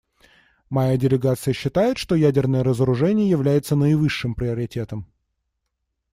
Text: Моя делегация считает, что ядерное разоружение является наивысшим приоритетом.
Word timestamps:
Моя 0.71 0.97
делегация 0.97 1.53
считает, 1.53 1.99
что 1.99 2.15
ядерное 2.15 2.63
разоружение 2.63 3.29
является 3.29 3.75
наивысшим 3.75 4.33
приоритетом. 4.33 5.05